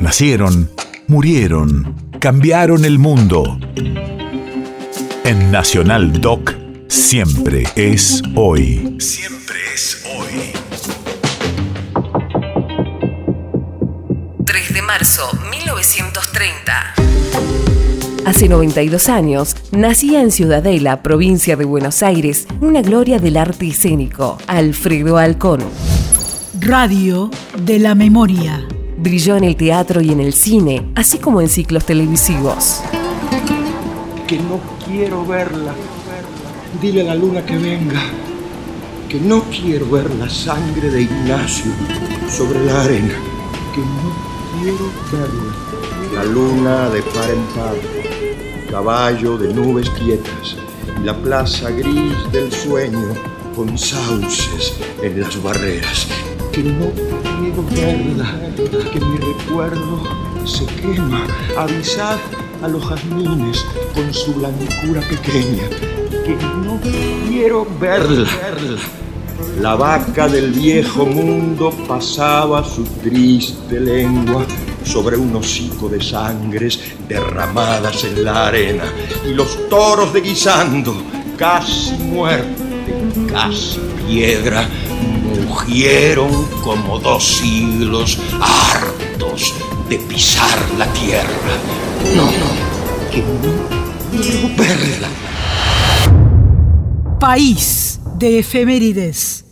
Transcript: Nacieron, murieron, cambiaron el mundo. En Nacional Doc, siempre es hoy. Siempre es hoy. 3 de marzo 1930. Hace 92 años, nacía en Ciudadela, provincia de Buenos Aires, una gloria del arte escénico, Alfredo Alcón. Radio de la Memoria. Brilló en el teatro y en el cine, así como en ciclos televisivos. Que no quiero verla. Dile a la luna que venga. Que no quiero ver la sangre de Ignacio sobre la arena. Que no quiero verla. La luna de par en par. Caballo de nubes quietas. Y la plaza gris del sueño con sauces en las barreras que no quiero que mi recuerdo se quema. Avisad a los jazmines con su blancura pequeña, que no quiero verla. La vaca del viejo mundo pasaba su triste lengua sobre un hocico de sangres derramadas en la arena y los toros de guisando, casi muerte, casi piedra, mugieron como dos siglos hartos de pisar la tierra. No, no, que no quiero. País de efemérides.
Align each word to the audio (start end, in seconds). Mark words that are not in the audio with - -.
Nacieron, 0.00 0.70
murieron, 1.08 1.94
cambiaron 2.20 2.86
el 2.86 2.98
mundo. 2.98 3.58
En 5.24 5.50
Nacional 5.52 6.22
Doc, 6.22 6.54
siempre 6.88 7.64
es 7.76 8.22
hoy. 8.34 8.96
Siempre 8.98 9.58
es 9.74 10.02
hoy. 10.16 10.52
3 14.46 14.72
de 14.72 14.82
marzo 14.82 15.22
1930. 15.50 16.94
Hace 18.24 18.48
92 18.48 19.10
años, 19.10 19.54
nacía 19.70 20.22
en 20.22 20.30
Ciudadela, 20.30 21.02
provincia 21.02 21.56
de 21.56 21.66
Buenos 21.66 22.02
Aires, 22.02 22.46
una 22.62 22.80
gloria 22.80 23.18
del 23.18 23.36
arte 23.36 23.68
escénico, 23.68 24.38
Alfredo 24.46 25.18
Alcón. 25.18 25.60
Radio 26.58 27.30
de 27.58 27.78
la 27.78 27.94
Memoria. 27.94 28.66
Brilló 29.02 29.34
en 29.38 29.44
el 29.44 29.56
teatro 29.56 30.02
y 30.02 30.12
en 30.12 30.20
el 30.20 30.34
cine, 30.34 30.92
así 30.94 31.16
como 31.16 31.40
en 31.40 31.48
ciclos 31.48 31.86
televisivos. 31.86 32.82
Que 34.26 34.36
no 34.36 34.60
quiero 34.84 35.24
verla. 35.24 35.72
Dile 36.82 37.00
a 37.00 37.04
la 37.04 37.14
luna 37.14 37.42
que 37.46 37.56
venga. 37.56 38.02
Que 39.08 39.18
no 39.18 39.42
quiero 39.44 39.88
ver 39.88 40.10
la 40.16 40.28
sangre 40.28 40.90
de 40.90 41.00
Ignacio 41.00 41.72
sobre 42.28 42.62
la 42.66 42.82
arena. 42.82 43.14
Que 43.74 43.80
no 43.80 44.60
quiero 44.60 44.92
verla. 45.10 45.54
La 46.16 46.24
luna 46.24 46.90
de 46.90 47.00
par 47.00 47.30
en 47.30 47.42
par. 47.54 47.76
Caballo 48.70 49.38
de 49.38 49.54
nubes 49.54 49.88
quietas. 49.88 50.56
Y 51.00 51.06
la 51.06 51.16
plaza 51.16 51.70
gris 51.70 52.12
del 52.32 52.52
sueño 52.52 53.14
con 53.56 53.78
sauces 53.78 54.74
en 55.02 55.22
las 55.22 55.42
barreras 55.42 56.06
que 56.52 56.64
no 56.64 57.19
quiero 57.40 58.90
que 58.90 59.00
mi 59.00 59.18
recuerdo 59.18 60.02
se 60.44 60.66
quema. 60.66 61.26
Avisad 61.56 62.18
a 62.62 62.68
los 62.68 62.84
jazmines 62.84 63.64
con 63.94 64.12
su 64.12 64.34
blancura 64.34 65.00
pequeña, 65.08 65.68
que 66.10 66.36
no 66.64 66.78
quiero 67.28 67.66
verla. 67.80 68.28
La 69.60 69.74
vaca 69.74 70.28
del 70.28 70.50
viejo 70.52 71.06
mundo 71.06 71.70
pasaba 71.88 72.62
su 72.62 72.84
triste 73.02 73.80
lengua 73.80 74.44
sobre 74.84 75.16
un 75.16 75.34
hocico 75.36 75.88
de 75.88 76.02
sangres 76.02 76.78
derramadas 77.08 78.04
en 78.04 78.24
la 78.24 78.48
arena 78.48 78.84
y 79.26 79.32
los 79.32 79.68
toros 79.68 80.12
de 80.12 80.20
guisando, 80.20 80.94
casi 81.38 81.94
muerte, 81.94 82.62
casi 83.30 83.80
piedra, 84.06 84.68
mugieron 85.30 86.46
como 86.62 86.98
dos 86.98 87.38
siglos 87.38 88.18
hartos 88.40 89.54
de 89.88 89.98
pisar 89.98 90.58
la 90.78 90.86
tierra. 90.92 91.28
No, 92.14 92.24
no, 92.24 93.10
que 93.10 93.22
no 93.22 94.54
quiero. 94.56 95.10
País 97.18 98.00
de 98.18 98.38
efemérides. 98.38 99.44